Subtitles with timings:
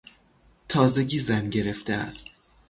[0.69, 2.31] تازگی زن گرفته است.